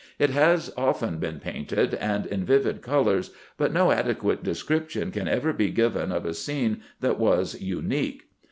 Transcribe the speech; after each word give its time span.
It 0.17 0.31
has 0.31 0.71
often 0.75 1.19
been 1.19 1.39
painted, 1.39 1.93
and 1.93 2.25
in 2.25 2.43
vivid 2.43 2.81
colours, 2.81 3.29
but 3.55 3.71
no 3.71 3.91
adequate 3.91 4.41
description 4.43 5.11
can 5.11 5.27
ever 5.27 5.53
be 5.53 5.69
given 5.69 6.11
of 6.11 6.25
a 6.25 6.33
scene 6.33 6.81
that 7.01 7.19
was 7.19 7.61
unique." 7.61 8.25